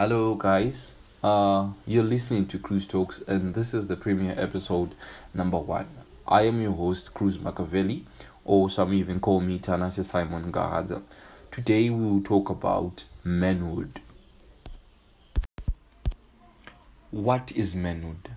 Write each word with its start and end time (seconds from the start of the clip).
Hello, 0.00 0.34
guys. 0.34 0.92
Uh, 1.22 1.72
you're 1.86 2.02
listening 2.02 2.46
to 2.46 2.58
Cruize 2.58 2.88
Talks, 2.88 3.20
and 3.28 3.52
this 3.54 3.74
is 3.74 3.86
the 3.86 3.98
premiere 3.98 4.34
episode 4.34 4.94
number 5.34 5.58
one. 5.58 5.88
I 6.26 6.44
am 6.44 6.62
your 6.62 6.72
host, 6.72 7.12
Cruize 7.12 7.36
Makaveli, 7.36 8.04
or 8.46 8.70
some 8.70 8.94
even 8.94 9.20
call 9.20 9.40
me 9.42 9.58
Tanasha 9.58 10.02
Simon 10.02 10.50
Gahaza. 10.50 11.02
Today, 11.50 11.90
we 11.90 12.02
will 12.02 12.22
talk 12.22 12.48
about 12.48 13.04
manhood. 13.24 14.00
What 17.10 17.52
is 17.52 17.74
manhood? 17.74 18.30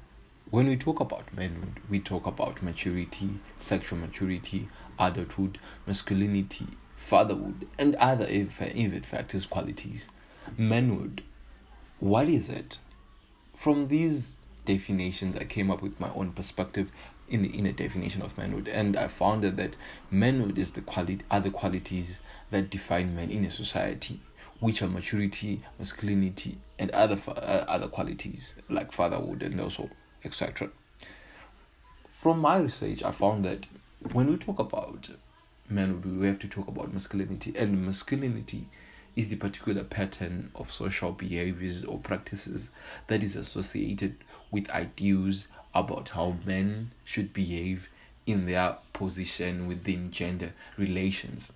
When 0.50 0.68
we 0.68 0.76
talk 0.76 1.00
about 1.00 1.34
manhood, 1.34 1.80
we 1.90 2.02
talk 2.02 2.28
about 2.28 2.62
maturity, 2.62 3.40
sexual 3.56 4.00
maturity, 4.00 4.68
adulthood, 5.00 5.60
masculinity, 5.88 6.68
fatherhood, 6.98 7.70
and 7.80 7.96
other 7.96 8.28
even 8.28 9.04
factors, 9.04 9.46
qualities. 9.46 10.10
Manhood 10.58 11.24
what 12.04 12.28
is 12.28 12.50
it? 12.50 12.78
From 13.56 13.88
these 13.88 14.36
definitions, 14.66 15.38
I 15.38 15.46
came 15.46 15.72
up 15.72 15.82
with 15.82 16.02
my 16.02 16.10
own 16.14 16.34
perspective 16.34 16.92
in 17.30 17.44
the 17.44 17.48
inner 17.48 17.72
definition 17.72 18.22
of 18.22 18.38
manhood, 18.38 18.68
and 18.68 18.98
I 18.98 19.08
found 19.08 19.44
that, 19.44 19.78
manhood 20.12 20.58
is 20.58 20.72
the 20.72 20.82
quality, 20.82 21.20
other 21.32 21.50
qualities 21.50 22.20
that 22.52 22.70
define 22.70 23.16
men 23.16 23.30
in 23.30 23.46
a 23.46 23.50
society, 23.50 24.20
which 24.60 24.82
are 24.82 24.90
maturity, 24.90 25.62
masculinity, 25.80 26.58
and 26.78 26.92
other 26.92 27.18
uh, 27.26 27.64
other 27.70 27.88
qualities 27.88 28.54
like 28.68 28.92
fatherhood 28.92 29.42
and 29.42 29.62
also 29.62 29.90
etc. 30.26 30.72
From 32.12 32.40
my 32.40 32.58
research, 32.58 33.02
I 33.02 33.12
found 33.12 33.46
that 33.46 33.66
when 34.12 34.30
we 34.30 34.36
talk 34.36 34.60
about 34.60 35.10
manhood, 35.70 36.06
we 36.06 36.28
have 36.28 36.40
to 36.40 36.50
talk 36.50 36.68
about 36.68 36.92
masculinity, 36.92 37.54
and 37.56 37.86
masculinity 37.86 38.68
is 39.16 39.28
the 39.28 39.36
particular 39.36 39.84
pattern 39.84 40.52
of 40.56 40.72
social 40.72 41.12
behaviors 41.12 41.84
or 41.84 42.00
practices 42.00 42.70
that 43.08 43.24
is 43.24 43.36
associated 43.36 44.16
with 44.52 44.70
ideals 44.72 45.48
about 45.76 46.10
how 46.10 46.36
men 46.46 46.92
should 47.04 47.34
behave 47.34 47.90
in 48.26 48.46
their 48.46 48.78
position 48.94 49.68
within 49.68 50.12
gender 50.12 50.54
relations. 50.78 51.52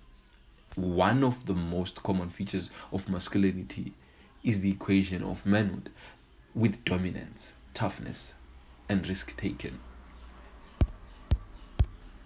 One 0.76 1.24
of 1.24 1.46
the 1.46 1.54
most 1.54 2.02
common 2.02 2.30
features 2.30 2.70
of 2.92 3.08
masculinity 3.08 3.94
is 4.44 4.60
the 4.60 4.70
equation 4.70 5.22
of 5.24 5.44
manhood 5.46 5.90
with 6.54 6.84
dominance, 6.84 7.54
toughness, 7.74 8.34
and 8.88 9.06
risk 9.06 9.36
taking. 9.36 9.78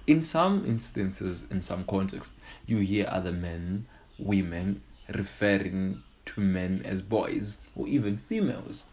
In 0.06 0.20
some 0.20 0.66
instances, 0.66 1.47
in 1.50 1.62
some 1.62 1.84
contexts, 1.84 2.34
you 2.66 2.78
hear 2.78 3.06
other 3.08 3.33
men, 3.33 3.86
women, 4.19 4.83
referring 5.16 6.02
to 6.27 6.41
men 6.41 6.82
as 6.84 7.02
boys 7.02 7.58
or 7.77 7.86
even 7.88 8.16
females. 8.16 8.86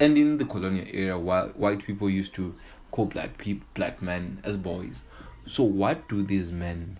And 0.00 0.18
in 0.18 0.38
the 0.38 0.44
colonial 0.44 0.86
era, 0.92 1.18
white 1.18 1.84
people 1.84 2.10
used 2.10 2.34
to 2.34 2.54
call 2.90 3.06
black 3.06 3.38
people, 3.38 3.66
black 3.74 4.02
men 4.02 4.40
as 4.44 4.56
boys. 4.56 5.02
So 5.46 5.62
what 5.62 6.08
do 6.08 6.22
these 6.22 6.50
men 6.50 6.98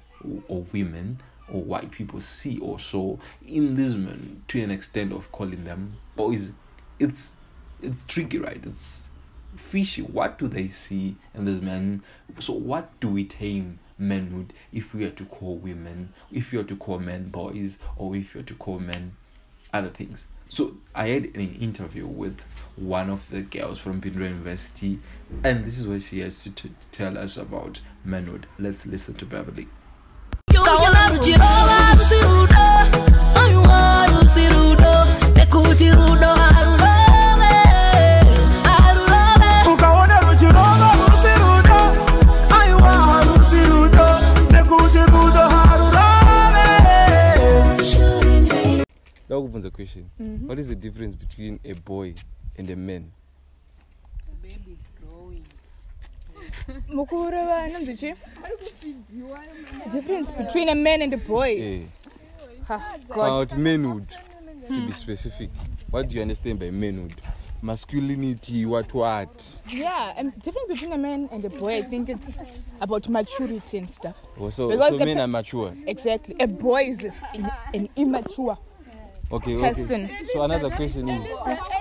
or 0.49 0.65
women 0.73 1.21
or 1.53 1.63
white 1.63 1.91
people 1.91 2.21
see 2.21 2.59
or 2.59 2.79
saw 2.79 3.17
in 3.47 3.77
these 3.77 3.95
men 3.95 4.43
to 4.49 4.63
an 4.63 4.71
extent 4.71 5.13
of 5.13 5.31
calling 5.33 5.65
them 5.65 5.97
boys? 6.17 6.53
It's 6.99 7.33
it's 7.83 8.05
tricky, 8.07 8.39
right? 8.39 8.61
It's 8.63 9.09
fishy. 9.57 10.03
What 10.03 10.39
do 10.39 10.49
they 10.49 10.69
see 10.69 11.17
in 11.35 11.45
these 11.45 11.61
men? 11.61 12.03
So 12.39 12.53
what 12.53 12.99
do 13.01 13.09
we 13.09 13.25
tame 13.25 13.79
manhood 13.99 14.53
if 14.73 14.95
we 14.95 15.05
are 15.05 15.11
to 15.11 15.25
call 15.25 15.57
women, 15.57 16.13
if 16.33 16.53
you 16.53 16.61
are 16.61 16.65
to 16.65 16.77
call 16.77 16.99
men 16.99 17.29
boys, 17.29 17.79
or 17.97 18.17
if 18.17 18.35
you 18.35 18.41
are 18.41 18.45
to 18.45 18.55
call 18.55 18.79
men 18.79 19.17
other 19.73 19.89
things. 19.91 20.27
So 20.49 20.77
I 20.95 21.09
had 21.09 21.25
an 21.35 21.55
interview 21.57 22.07
with 22.07 22.41
one 22.77 23.11
of 23.11 23.29
the 23.31 23.43
girls 23.43 23.81
from 23.81 24.01
Bindura 24.01 24.29
University, 24.29 25.01
and 25.43 25.65
this 25.65 25.79
is 25.79 25.89
what 25.89 26.03
she 26.03 26.21
has 26.21 26.43
to, 26.45 26.51
to 26.51 26.69
tell 26.93 27.19
us 27.19 27.37
about 27.37 27.81
manhood. 28.05 28.47
Let's 28.59 28.87
listen 28.87 29.15
to 29.15 29.27
Beverly. 29.27 29.69
A 49.63 49.71
question. 49.71 50.11
Mm-hmm. 50.21 50.49
What 50.49 50.59
is 50.59 50.69
the 50.69 50.75
difference 50.75 51.15
between 51.17 51.61
a 51.65 51.75
boy 51.75 52.15
and 52.57 52.69
a 52.71 52.77
man? 52.77 53.13
The 54.43 54.49
baby 54.49 54.77
is 54.79 54.87
growing. 55.01 55.45
difference 59.93 60.31
between 60.33 60.69
a 60.69 60.75
man 60.75 61.03
and 61.03 61.15
a 61.15 61.17
boy 61.19 61.49
yeah. 61.49 61.87
ha, 62.67 62.97
about 63.11 63.57
manhood 63.57 64.07
to 64.69 64.87
be 64.87 64.93
specific 64.93 65.51
what 65.91 66.09
do 66.09 66.17
you 66.17 66.23
understand 66.23 66.59
by 66.59 66.71
manhood 66.71 67.15
masculinity 67.63 68.67
what 68.67 68.93
what 68.93 69.63
yeah 69.69 70.13
and 70.17 70.33
difference 70.43 70.69
between 70.69 70.93
a 70.93 70.99
man 70.99 71.29
and 71.33 71.45
a 71.45 71.51
boy 71.51 71.77
i 71.79 71.83
think 71.83 72.09
it's 72.09 72.39
about 72.81 73.09
maturity 73.09 73.79
and 73.79 73.91
stuff 73.91 74.17
oh, 74.39 74.51
so, 74.51 74.69
because 74.69 74.99
so 74.99 75.05
men 75.05 75.19
are 75.19 75.27
mature 75.29 75.75
exactly 75.87 76.37
a 76.41 76.47
boy 76.47 76.83
is 76.83 77.23
an 77.73 77.89
immature 77.97 78.59
Okay, 79.35 79.57
person. 79.59 80.05
Okay. 80.05 80.27
So 80.33 80.43
another 80.43 80.71
question 80.71 81.09
is, 81.09 81.29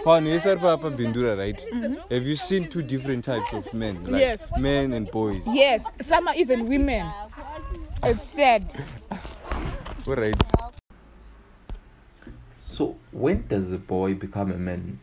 when 0.04 0.26
you 0.26 0.40
said 0.40 0.60
Papa 0.60 0.90
Bindura, 0.90 1.38
right? 1.38 1.64
Mm-hmm. 1.72 2.12
Have 2.12 2.24
you 2.24 2.36
seen 2.36 2.68
two 2.68 2.82
different 2.82 3.24
types 3.24 3.54
of 3.54 3.72
men? 3.76 4.04
Like 4.06 4.22
yes. 4.22 4.50
Men 4.58 4.92
and 4.94 5.10
boys. 5.12 5.44
Yes. 5.46 5.86
Some 6.02 6.28
are 6.28 6.36
even 6.36 6.66
women. 6.68 7.12
It's 8.02 8.28
sad. 8.28 8.74
All 10.08 10.16
right. 10.16 10.36
So 12.68 12.98
when 13.12 13.46
does 13.48 13.72
a 13.72 13.78
boy 13.78 14.16
become 14.16 14.52
a 14.52 14.58
man? 14.58 15.00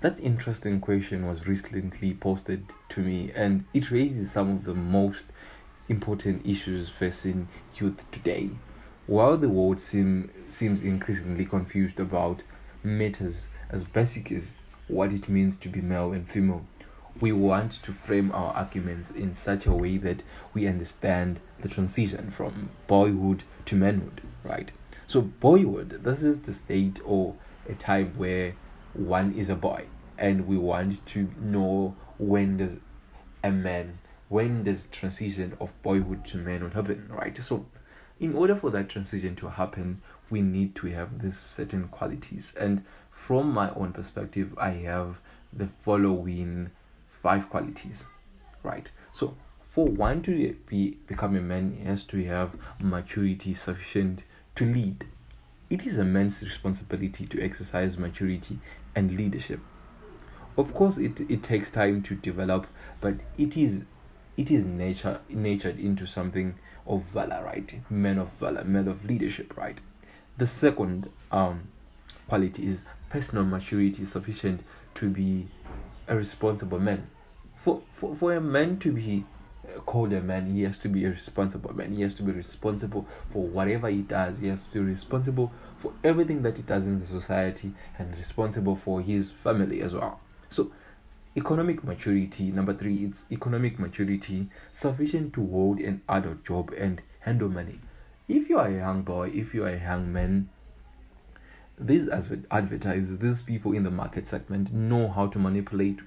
That 0.00 0.18
interesting 0.20 0.80
question 0.80 1.26
was 1.26 1.46
recently 1.46 2.14
posted 2.14 2.64
to 2.88 3.00
me, 3.00 3.30
and 3.34 3.66
it 3.74 3.90
raises 3.90 4.30
some 4.30 4.52
of 4.52 4.64
the 4.64 4.74
most 4.74 5.24
important 5.90 6.46
issues 6.46 6.88
facing 6.88 7.46
youth 7.76 8.10
today. 8.10 8.48
While 9.06 9.36
the 9.36 9.48
world 9.48 9.80
seem, 9.80 10.30
seems 10.48 10.80
increasingly 10.80 11.44
confused 11.44 11.98
about 11.98 12.44
matters 12.84 13.48
as 13.68 13.82
basic 13.82 14.30
as 14.30 14.54
what 14.86 15.12
it 15.12 15.28
means 15.28 15.56
to 15.58 15.68
be 15.68 15.80
male 15.80 16.12
and 16.12 16.28
female, 16.28 16.64
we 17.20 17.32
want 17.32 17.72
to 17.72 17.92
frame 17.92 18.30
our 18.32 18.52
arguments 18.54 19.10
in 19.10 19.34
such 19.34 19.66
a 19.66 19.72
way 19.72 19.96
that 19.98 20.22
we 20.54 20.68
understand 20.68 21.40
the 21.60 21.68
transition 21.68 22.30
from 22.30 22.70
boyhood 22.86 23.42
to 23.66 23.76
manhood, 23.76 24.22
right? 24.44 24.70
So, 25.08 25.20
boyhood, 25.20 26.00
this 26.04 26.22
is 26.22 26.40
the 26.40 26.52
state 26.52 27.00
or 27.04 27.34
a 27.68 27.74
time 27.74 28.14
where 28.16 28.54
one 28.94 29.32
is 29.32 29.48
a 29.50 29.56
boy, 29.56 29.86
and 30.16 30.46
we 30.46 30.56
want 30.56 31.04
to 31.06 31.28
know 31.40 31.96
when 32.18 32.56
does 32.56 32.76
a 33.42 33.50
man, 33.50 33.98
when 34.28 34.62
does 34.62 34.86
transition 34.86 35.56
of 35.60 35.72
boyhood 35.82 36.24
to 36.26 36.38
manhood 36.38 36.74
happen, 36.74 37.08
right? 37.10 37.36
So, 37.36 37.66
in 38.22 38.34
order 38.36 38.54
for 38.54 38.70
that 38.70 38.88
transition 38.88 39.34
to 39.34 39.48
happen, 39.48 40.00
we 40.30 40.40
need 40.40 40.76
to 40.76 40.86
have 40.86 41.20
these 41.20 41.36
certain 41.36 41.88
qualities. 41.88 42.54
And 42.58 42.84
from 43.10 43.52
my 43.52 43.70
own 43.74 43.92
perspective, 43.92 44.54
I 44.56 44.70
have 44.70 45.20
the 45.52 45.66
following 45.66 46.70
five 47.08 47.50
qualities, 47.50 48.06
right? 48.62 48.88
So, 49.10 49.36
for 49.60 49.86
one 49.86 50.22
to 50.22 50.54
be 50.68 50.98
become 51.08 51.34
a 51.34 51.40
man, 51.40 51.76
he 51.78 51.84
has 51.84 52.04
to 52.04 52.24
have 52.24 52.54
maturity 52.78 53.54
sufficient 53.54 54.22
to 54.54 54.72
lead. 54.72 55.04
It 55.68 55.84
is 55.84 55.98
a 55.98 56.04
man's 56.04 56.42
responsibility 56.42 57.26
to 57.26 57.42
exercise 57.42 57.98
maturity 57.98 58.60
and 58.94 59.16
leadership. 59.16 59.58
Of 60.56 60.74
course, 60.74 60.96
it, 60.96 61.20
it 61.28 61.42
takes 61.42 61.70
time 61.70 62.02
to 62.02 62.14
develop, 62.14 62.68
but 63.00 63.14
it 63.36 63.56
is 63.56 63.82
it 64.36 64.50
is 64.50 64.64
nature 64.64 65.20
natured 65.28 65.80
into 65.80 66.06
something 66.06 66.54
of 66.86 67.02
valor, 67.04 67.42
right? 67.44 67.80
Men 67.90 68.18
of 68.18 68.32
valor, 68.32 68.64
men 68.64 68.88
of 68.88 69.04
leadership, 69.04 69.56
right? 69.56 69.78
The 70.38 70.46
second 70.46 71.10
um, 71.30 71.68
quality 72.28 72.66
is 72.66 72.82
personal 73.10 73.44
maturity 73.44 74.04
sufficient 74.04 74.62
to 74.94 75.10
be 75.10 75.48
a 76.08 76.16
responsible 76.16 76.80
man. 76.80 77.08
For, 77.54 77.82
for, 77.90 78.14
for 78.14 78.32
a 78.34 78.40
man 78.40 78.78
to 78.78 78.92
be 78.92 79.24
called 79.86 80.12
a 80.12 80.20
man, 80.20 80.46
he 80.46 80.62
has 80.62 80.78
to 80.78 80.88
be 80.88 81.04
a 81.04 81.10
responsible 81.10 81.74
man. 81.74 81.92
He 81.92 82.02
has 82.02 82.14
to 82.14 82.22
be 82.22 82.32
responsible 82.32 83.06
for 83.30 83.46
whatever 83.46 83.88
he 83.88 84.02
does. 84.02 84.38
He 84.38 84.48
has 84.48 84.64
to 84.64 84.80
be 84.80 84.90
responsible 84.90 85.52
for 85.76 85.92
everything 86.02 86.42
that 86.42 86.56
he 86.56 86.62
does 86.62 86.86
in 86.86 86.98
the 86.98 87.06
society 87.06 87.72
and 87.98 88.16
responsible 88.16 88.76
for 88.76 89.00
his 89.00 89.30
family 89.30 89.82
as 89.82 89.94
well. 89.94 90.20
So 90.48 90.72
Economic 91.34 91.82
maturity, 91.82 92.52
number 92.52 92.74
three, 92.74 92.96
it's 93.04 93.24
economic 93.32 93.78
maturity 93.78 94.48
sufficient 94.70 95.32
to 95.32 95.46
hold 95.46 95.80
an 95.80 96.02
adult 96.08 96.44
job 96.44 96.70
and 96.76 97.00
handle 97.20 97.48
money. 97.48 97.80
If 98.28 98.50
you 98.50 98.58
are 98.58 98.68
a 98.68 98.76
young 98.76 99.02
boy, 99.02 99.30
if 99.34 99.54
you 99.54 99.64
are 99.64 99.70
a 99.70 99.80
young 99.80 100.12
man, 100.12 100.50
these 101.78 102.06
advertisers, 102.08 103.16
these 103.16 103.40
people 103.42 103.72
in 103.72 103.82
the 103.82 103.90
market 103.90 104.26
segment 104.26 104.74
know 104.74 105.08
how 105.08 105.26
to 105.28 105.38
manipulate 105.38 106.00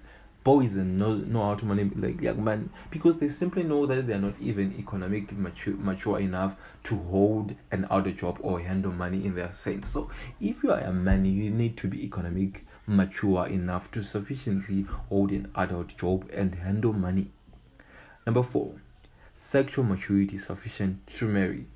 boys 0.44 0.76
and 0.76 0.96
know, 0.96 1.16
know 1.16 1.44
how 1.44 1.56
to 1.56 1.66
manipulate 1.66 2.22
young 2.22 2.44
men 2.44 2.70
because 2.92 3.18
they 3.18 3.28
simply 3.28 3.64
know 3.64 3.88
that 3.88 4.06
they're 4.06 4.20
not 4.20 4.36
even 4.40 4.76
economic 4.78 5.32
mature, 5.32 5.74
mature 5.74 6.20
enough 6.20 6.56
to 6.84 6.96
hold 6.96 7.56
an 7.72 7.88
other 7.90 8.12
job 8.12 8.38
or 8.42 8.60
handle 8.60 8.92
money 8.92 9.26
in 9.26 9.34
their 9.34 9.52
sense. 9.54 9.88
So 9.90 10.12
if 10.40 10.62
you 10.62 10.72
are 10.72 10.82
a 10.82 10.94
man, 10.94 11.26
you 11.26 11.50
need 11.50 11.78
to 11.78 11.88
be 11.88 12.06
economic 12.06 12.64
mature 12.88 13.48
enough 13.48 13.90
to 13.92 14.04
sufficiently 14.04 14.84
hold 15.10 15.32
an 15.32 15.52
adult 15.56 15.98
job 15.98 16.30
and 16.34 16.56
handle 16.56 16.94
money. 16.94 17.32
Number 18.26 18.44
four, 18.44 18.82
sexual 19.34 19.86
maturity 19.86 20.38
sufficient 20.38 21.06
to 21.08 21.28
marry. 21.28 21.68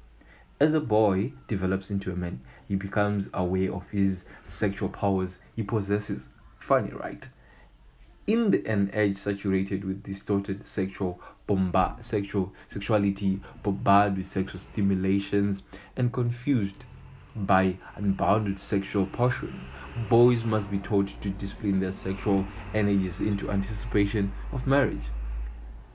As 0.60 0.74
a 0.74 0.80
boy 0.80 1.34
develops 1.48 1.90
into 1.90 2.12
a 2.12 2.16
man, 2.16 2.42
he 2.68 2.76
becomes 2.76 3.30
aware 3.34 3.74
of 3.74 3.90
his 3.90 4.26
sexual 4.46 4.90
powers 4.90 5.40
he 5.56 5.64
possesses. 5.64 6.30
Funny, 6.60 6.92
right? 6.92 7.28
in 8.30 8.52
the, 8.52 8.64
an 8.68 8.92
age 8.94 9.18
saturated 9.18 9.84
with 9.84 10.04
distorted 10.04 10.64
sexual 10.68 11.20
bombard, 11.48 12.06
sexual 12.06 12.54
sexuality, 12.68 13.40
bombarded 13.64 14.18
with 14.20 14.28
sexual 14.28 14.60
stimulations, 14.60 15.64
and 15.98 16.14
confused 16.14 16.86
by 17.36 17.78
unbounded 17.96 18.60
sexual 18.60 19.06
passion, 19.06 19.62
boys 20.10 20.44
must 20.44 20.70
be 20.72 20.80
taught 20.80 21.08
to 21.22 21.30
discipline 21.30 21.80
their 21.80 21.92
sexual 21.92 22.46
energies 22.74 23.20
into 23.20 23.52
anticipation 23.52 24.32
of 24.52 24.68
marriage. 24.68 25.10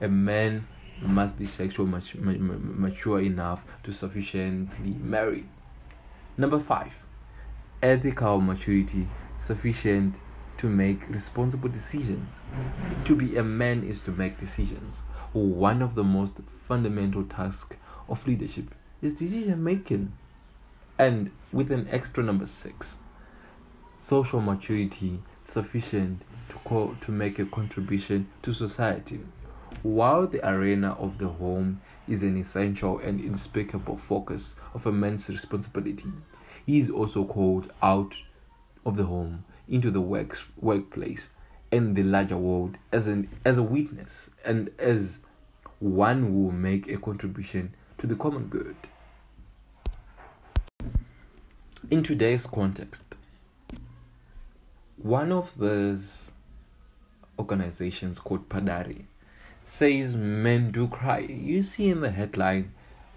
A 0.01 0.09
man 0.09 0.67
must 1.03 1.39
be 1.39 1.47
sexually 1.47 1.91
mature 2.21 3.21
enough 3.21 3.65
to 3.83 3.93
sufficiently 3.93 4.95
marry. 5.01 5.47
Number 6.37 6.61
five, 6.61 7.03
ethical 7.83 8.41
maturity 8.41 9.09
sufficient 9.37 10.21
to 10.57 10.69
make 10.69 11.09
responsible 11.09 11.69
decisions. 11.69 12.41
To 13.05 13.17
be 13.17 13.37
a 13.37 13.43
man 13.43 13.83
is 13.83 14.01
to 14.01 14.13
make 14.13 14.39
decisions. 14.39 15.03
One 15.33 15.83
of 15.83 15.95
the 15.95 16.05
most 16.05 16.41
fundamental 16.45 17.25
tasks 17.25 17.77
of 18.09 18.27
leadership 18.27 18.75
is 19.03 19.15
decision 19.15 19.63
making. 19.65 20.13
And 20.99 21.31
with 21.53 21.73
an 21.73 21.89
extra 21.91 22.23
number 22.23 22.47
six, 22.47 22.99
social 23.97 24.41
maturity 24.41 25.21
sufficient 25.43 26.25
to 26.49 26.55
call, 26.57 26.95
to 27.01 27.11
make 27.11 27.39
a 27.39 27.47
contribution 27.47 28.29
to 28.43 28.53
society. 28.53 29.21
While 29.83 30.27
the 30.27 30.47
arena 30.49 30.93
of 30.93 31.19
the 31.19 31.29
home 31.29 31.81
is 32.07 32.23
an 32.23 32.37
essential 32.37 32.99
and 33.01 33.21
inexplicable 33.21 33.97
focus 33.97 34.55
of 34.73 34.87
a 34.87 34.93
man's 34.93 35.29
responsibility, 35.29 36.13
he 36.65 36.79
is 36.79 36.91
also 36.91 37.25
called 37.25 37.73
out 37.83 38.15
of 38.87 38.97
the 38.97 39.05
home 39.05 39.45
into 39.69 39.91
the 39.91 40.01
works, 40.01 40.45
workplace 40.61 41.31
and 41.73 41.97
the 41.97 42.03
larger 42.05 42.37
world 42.37 42.77
as 42.93 43.09
an 43.09 43.29
as 43.45 43.59
a 43.59 43.63
witness 43.63 44.31
and 44.45 44.71
as 44.79 45.19
one 45.81 46.21
who 46.21 46.45
will 46.45 46.53
make 46.53 46.89
a 46.89 46.97
contribution 46.99 47.75
to 47.99 48.07
the 48.07 48.15
common 48.15 48.47
good. 48.47 48.77
In 51.91 52.03
today's 52.03 52.47
context, 52.47 53.03
one 54.97 55.33
of 55.33 55.57
those 55.59 56.31
organizations 57.39 58.19
called 58.19 58.49
Padare 58.49 59.05
says 59.67 60.17
men 60.17 60.71
do 60.71 60.89
cry. 60.89 61.19
You 61.19 61.63
see 61.63 61.91
in 61.91 62.01
the 62.01 62.11
headline, 62.11 62.73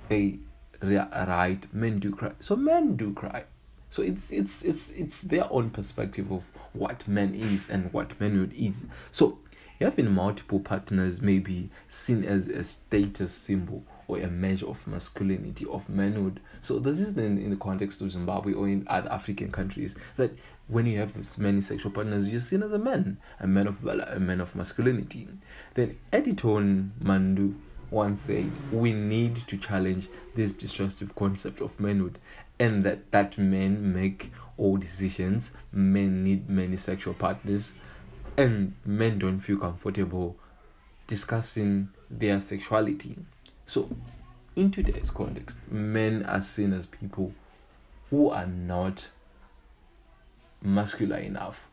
they 0.10 0.40
write 0.82 1.74
men 1.74 2.00
do 2.00 2.12
cry. 2.12 2.34
So 2.40 2.58
men 2.58 2.98
do 2.98 3.14
cry. 3.14 3.46
So 3.90 4.02
it's 4.02 4.30
it's 4.32 4.62
it's 4.64 4.90
it's 4.90 5.22
their 5.22 5.52
own 5.52 5.70
perspective 5.70 6.30
of 6.32 6.44
what 6.74 7.08
men 7.08 7.36
is 7.36 7.70
and 7.70 7.94
what 7.94 8.20
manhood 8.20 8.54
is. 8.54 8.84
So 9.12 9.40
having 9.80 10.12
multiple 10.12 10.60
partners 10.60 11.22
may 11.22 11.40
be 11.40 11.70
seen 11.88 12.26
as 12.26 12.48
a 12.48 12.66
status 12.66 13.32
symbol 13.32 13.84
or 14.08 14.20
a 14.20 14.28
measure 14.28 14.68
of 14.68 14.86
masculinity 14.88 15.66
of 15.70 15.88
manhood. 15.90 16.40
So 16.62 16.80
this 16.80 17.00
is 17.00 17.18
in, 17.18 17.38
in 17.38 17.50
the 17.50 17.56
context 17.58 18.02
of 18.02 18.12
Zimbabwe 18.12 18.54
or 18.54 18.68
in 18.68 18.86
other 18.90 19.12
African 19.12 19.52
countries 19.52 19.96
that 20.16 20.32
when 20.68 20.86
you 20.86 21.00
have 21.00 21.38
many 21.38 21.62
sexual 21.62 21.92
partners, 21.92 22.30
you're 22.30 22.42
seen 22.42 22.64
as 22.64 22.72
a 22.72 22.80
man, 22.80 23.18
a 23.40 23.48
man 23.48 23.68
of 23.68 23.76
valor, 23.76 24.08
a 24.12 24.20
man 24.20 24.42
of 24.42 24.56
masculinity. 24.56 25.28
Then 25.76 25.98
Editon 26.12 26.92
Mandu 27.02 27.56
once 27.90 28.22
said, 28.22 28.52
we 28.72 28.92
need 28.92 29.48
to 29.48 29.58
challenge 29.58 30.10
this 30.36 30.52
destructive 30.52 31.16
concept 31.16 31.62
of 31.62 31.80
manhood 31.80 32.18
and 32.60 32.84
that 32.84 33.12
that 33.12 33.38
men 33.38 33.94
make 33.94 34.32
all 34.58 34.78
decisions 34.78 35.52
men 35.72 36.24
need 36.24 36.50
many 36.50 36.76
sexual 36.76 37.14
partners 37.14 37.74
and 38.36 38.74
men 38.86 39.20
don't 39.20 39.40
feel 39.40 39.58
comfortable 39.58 40.36
discussing 41.08 41.90
their 42.10 42.40
sexuality 42.40 43.18
so 43.68 43.88
in 44.56 44.72
today's 44.72 45.12
context 45.12 45.60
men 45.72 46.26
are 46.26 46.42
seen 46.42 46.74
as 46.74 46.88
people 46.88 47.32
who 48.10 48.30
are 48.30 48.48
not 48.48 49.08
muscular 50.62 51.18
enough. 51.18 51.68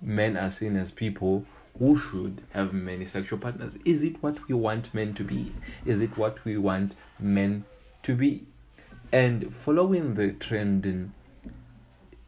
Men 0.00 0.36
are 0.36 0.50
seen 0.50 0.76
as 0.76 0.90
people 0.90 1.44
who 1.78 1.98
should 1.98 2.42
have 2.50 2.72
many 2.72 3.06
sexual 3.06 3.38
partners. 3.38 3.76
Is 3.84 4.02
it 4.02 4.22
what 4.22 4.48
we 4.48 4.54
want 4.54 4.92
men 4.94 5.14
to 5.14 5.24
be? 5.24 5.52
Is 5.84 6.00
it 6.00 6.16
what 6.16 6.44
we 6.44 6.56
want 6.56 6.94
men 7.18 7.64
to 8.02 8.14
be? 8.14 8.46
And 9.12 9.54
following 9.54 10.14
the 10.14 10.32
trend 10.32 10.86
in 10.86 11.12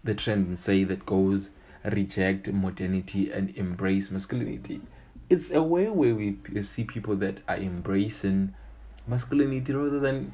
the 0.05 0.15
trend 0.15 0.49
in 0.49 0.57
say 0.57 0.83
that 0.85 1.07
goes 1.07 1.51
reject 1.85 2.53
modernity 2.53 3.31
and 3.31 3.55
embrace 3.57 4.11
masculinity. 4.11 4.81
It's 5.31 5.51
a 5.51 5.63
way 5.63 5.89
where 5.89 6.15
we 6.15 6.37
see 6.63 6.85
people 6.85 7.17
that 7.17 7.41
are 7.49 7.57
embracing 7.57 8.55
masculinity 9.07 9.73
rather 9.73 10.01
than 10.01 10.33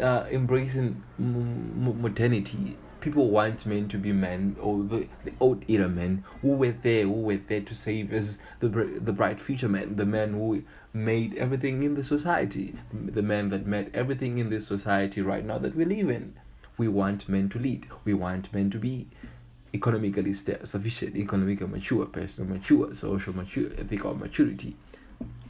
uh, 0.00 0.24
embracing 0.30 1.02
m- 1.18 2.00
modernity. 2.00 2.76
People 3.00 3.28
want 3.28 3.66
men 3.66 3.86
to 3.88 3.98
be 3.98 4.12
men 4.12 4.56
or 4.60 4.82
the, 4.82 5.06
the 5.24 5.32
old 5.38 5.62
era 5.68 5.88
men 5.88 6.24
who 6.40 6.52
were 6.52 6.74
there 6.82 7.04
who 7.04 7.12
were 7.12 7.36
there 7.48 7.60
to 7.60 7.74
save 7.74 8.12
us 8.14 8.38
the 8.60 8.68
the 8.68 9.12
bright 9.12 9.38
future 9.38 9.68
men 9.68 9.96
the 9.96 10.06
men 10.06 10.32
who 10.32 10.62
made 10.94 11.36
everything 11.36 11.82
in 11.82 11.96
the 11.96 12.02
society 12.02 12.74
the 12.92 13.20
men 13.20 13.50
that 13.50 13.66
made 13.66 13.90
everything 13.92 14.38
in 14.38 14.48
this 14.48 14.66
society 14.66 15.20
right 15.20 15.44
now 15.44 15.58
that 15.58 15.76
we 15.76 15.84
live 15.84 16.08
in. 16.08 16.34
We 16.78 16.88
want 16.88 17.28
men 17.28 17.50
to 17.50 17.58
lead. 17.58 17.86
We 18.04 18.14
want 18.14 18.52
men 18.54 18.70
to 18.70 18.78
be 18.78 19.06
economically 19.74 20.32
sufficient 20.32 21.16
economically 21.16 21.66
mature 21.66 22.06
personal 22.06 22.48
mature 22.48 22.94
social 22.94 23.34
mature 23.34 23.70
ethical 23.76 24.14
maturity 24.14 24.76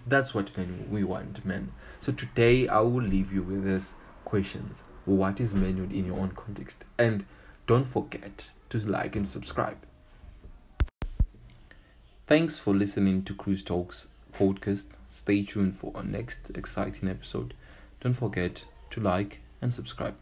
that's 0.07 0.35
what 0.35 0.57
men 0.57 0.87
we 0.91 1.03
want 1.05 1.45
men 1.45 1.73
so 2.01 2.13
today 2.13 2.69
i 2.69 2.81
will 2.81 3.03
leave 3.03 3.33
you 3.33 3.43
with 3.43 3.65
this 3.65 3.95
questions 4.25 4.83
what 5.05 5.41
is 5.41 5.55
manhood 5.55 5.93
in 5.93 6.07
your 6.07 6.19
own 6.19 6.31
context 6.31 6.79
and 6.99 7.25
don't 7.67 7.85
forget 7.85 8.51
to 8.71 8.79
like 8.81 9.17
and 9.17 9.27
subscribe. 9.27 9.79
Thanks 12.27 12.59
for 12.59 12.75
listening 12.75 13.23
to 13.25 13.35
Cruize 13.35 13.65
Talks 13.65 14.09
podcast. 14.35 14.97
Stay 15.09 15.43
tuned 15.43 15.77
for 15.77 15.93
our 15.95 16.03
next 16.03 16.51
exciting 16.51 17.09
episode. 17.09 17.55
Don't 18.01 18.15
forget 18.15 18.67
to 18.91 19.01
like 19.01 19.41
and 19.63 19.73
subscribe. 19.73 20.17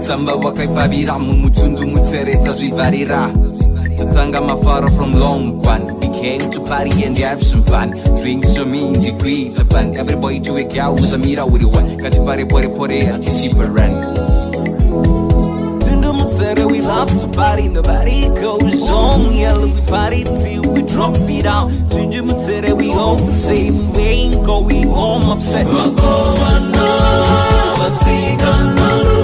Tsamba 0.00 0.34
wakaipavira 0.34 1.18
mumutundu 1.18 1.86
mutseredza 1.86 2.52
zvivharira 2.52 3.30
mafaro 4.46 4.90
from 4.96 5.14
long 5.14 5.66
one 5.66 5.84
we 6.00 6.08
came 6.20 6.50
to 6.50 6.60
party 6.60 7.04
and 7.04 7.18
have 7.18 7.42
some 7.42 7.62
fun. 7.62 7.90
Drink 8.16 8.44
so 8.44 8.64
mean 8.64 9.00
degrees 9.00 9.58
upon 9.58 9.96
everybody 9.96 10.40
to 10.40 10.56
a 10.56 10.64
gal 10.64 10.96
samira 10.98 11.44
uri 11.50 11.64
one. 11.64 11.96
Katifare 11.98 12.48
pore 12.48 12.68
pore 12.68 13.00
atisipa 13.12 13.66
run 13.74 15.23
mutsere 16.34 16.66
we 16.66 16.80
love 16.80 17.16
to 17.18 17.28
party, 17.28 17.68
nobody 17.68 18.26
goes 18.40 18.88
home. 18.88 19.30
Yeah, 19.30 19.56
we 19.58 19.70
party 19.86 20.24
till 20.24 20.72
we 20.72 20.82
drop 20.82 21.14
it 21.16 21.44
down. 21.44 21.70
Ginger 21.90 22.22
Mutere, 22.22 22.76
we 22.76 22.90
all 22.90 23.16
the 23.16 23.30
same. 23.30 23.92
We 23.92 24.02
ain't 24.02 24.44
going 24.44 24.88
home 24.88 25.30
upset. 25.30 25.66
Makomana, 25.66 26.88
Vasigana, 27.78 28.88
Rubona, 29.04 29.23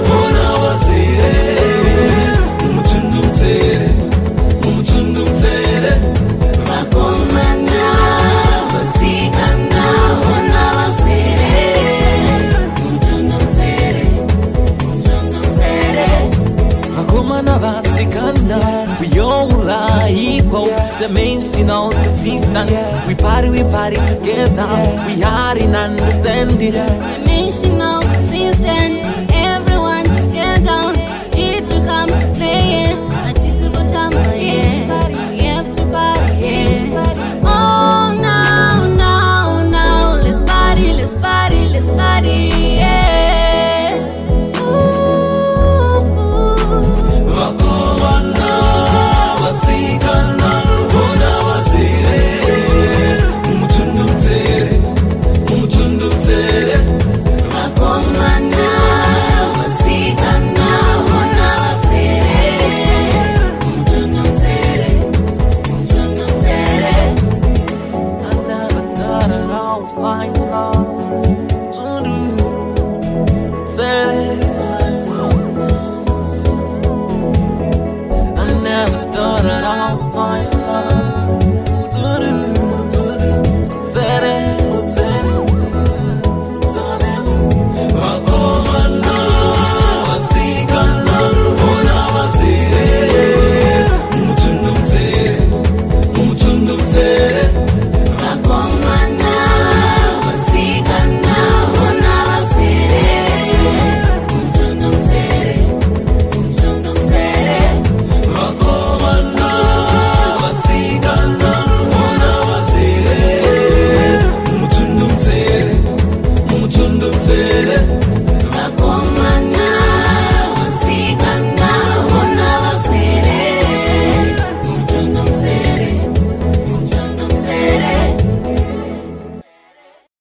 Equal, 21.01 21.07
dimensional, 21.07 21.91
consistent. 21.91 23.07
We 23.07 23.15
party, 23.15 23.49
we 23.49 23.63
party 23.63 23.97
together. 24.07 24.67
We 25.07 25.23
are 25.23 25.57
in 25.57 25.75
understanding. 25.75 26.71
Dimensional, 26.71 28.01
consistent. 28.01 29.20